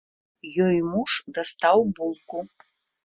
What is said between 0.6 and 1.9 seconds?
Ёй муж дастаў